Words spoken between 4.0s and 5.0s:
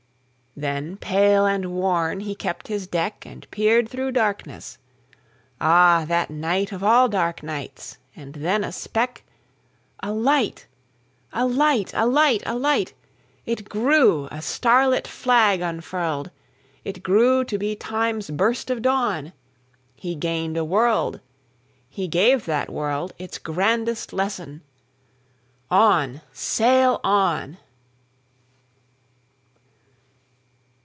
darkness.